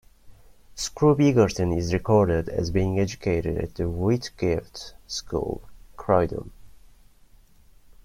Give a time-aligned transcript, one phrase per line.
[0.75, 5.61] Scroop Egerton is recorded as being educated at the Whitgift School,
[5.95, 6.49] Croydon.